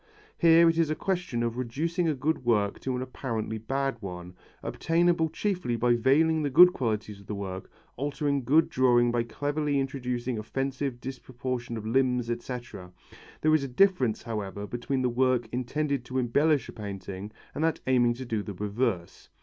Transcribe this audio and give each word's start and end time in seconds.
Here 0.35 0.67
it 0.67 0.79
is 0.79 0.89
a 0.89 0.95
question 0.95 1.43
of 1.43 1.59
reducing 1.59 2.07
a 2.09 2.15
good 2.15 2.43
work 2.43 2.79
to 2.79 2.95
an 2.95 3.03
apparently 3.03 3.59
bad 3.59 3.97
one, 4.01 4.33
obtainable 4.63 5.29
chiefly 5.29 5.75
by 5.75 5.93
veiling 5.95 6.41
the 6.41 6.49
good 6.49 6.73
qualities 6.73 7.19
of 7.19 7.27
the 7.27 7.35
work, 7.35 7.69
altering 7.97 8.43
good 8.43 8.67
drawing 8.67 9.11
by 9.11 9.21
cleverly 9.21 9.79
introducing 9.79 10.39
offensive 10.39 10.99
disproportion 10.99 11.77
of 11.77 11.85
limbs, 11.85 12.31
etc. 12.31 12.91
There 13.41 13.53
is 13.53 13.63
a 13.63 13.67
difference, 13.67 14.23
however, 14.23 14.65
between 14.65 15.03
the 15.03 15.07
work 15.09 15.47
intended 15.51 16.03
to 16.05 16.17
embellish 16.17 16.67
a 16.67 16.71
painting 16.71 17.31
and 17.53 17.63
that 17.63 17.81
aiming 17.85 18.15
to 18.15 18.25
do 18.25 18.41
the 18.41 18.55
reverse. 18.55 19.29